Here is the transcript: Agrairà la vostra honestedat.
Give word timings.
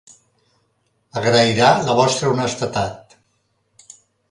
Agrairà 1.21 1.67
la 1.89 1.97
vostra 2.01 2.33
honestedat. 2.33 3.17